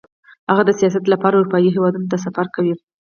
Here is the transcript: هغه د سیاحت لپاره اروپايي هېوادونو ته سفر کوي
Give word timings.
هغه 0.49 0.63
د 0.65 0.71
سیاحت 0.79 1.03
لپاره 1.13 1.33
اروپايي 1.35 1.69
هېوادونو 1.75 2.07
ته 2.11 2.17
سفر 2.25 2.45
کوي 2.55 2.73